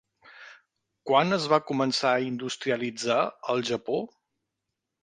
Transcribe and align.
Quan 1.09 1.35
es 1.37 1.45
va 1.53 1.61
començar 1.73 2.15
a 2.15 2.25
industrialitzar 2.31 3.23
el 3.57 3.67
Japó? 3.73 4.05